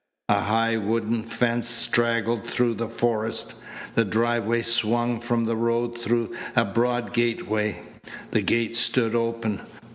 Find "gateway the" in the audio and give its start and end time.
7.13-8.41